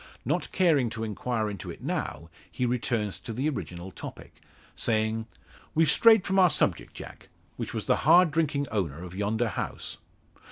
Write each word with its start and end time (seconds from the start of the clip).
Not 0.25 0.51
caring 0.51 0.89
to 0.97 1.03
inquire 1.03 1.47
into 1.47 1.69
it 1.69 1.83
now, 1.83 2.31
he 2.51 2.65
returns 2.65 3.19
to 3.19 3.31
the 3.33 3.47
original 3.47 3.91
topic, 3.91 4.41
saying: 4.75 5.27
"We've 5.75 5.91
strayed 5.91 6.25
from 6.25 6.39
our 6.39 6.49
subject, 6.49 6.95
Jack 6.95 7.29
which 7.55 7.71
was 7.71 7.85
the 7.85 7.97
hard 7.97 8.31
drinking 8.31 8.67
owner 8.69 9.03
of 9.03 9.13
yonder 9.13 9.49
house." 9.49 9.99